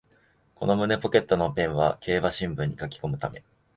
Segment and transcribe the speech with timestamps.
[0.55, 3.43] この胸ポケットのペンは競馬新聞に書きこむため